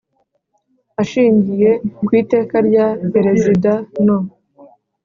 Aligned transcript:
Ashingiye 1.01 1.69
ku 2.05 2.11
Iteka 2.21 2.55
rya 2.67 2.87
Perezida 3.13 3.71
no 4.05 4.17